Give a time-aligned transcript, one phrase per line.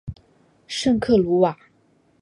[0.65, 1.55] 圣克鲁瓦。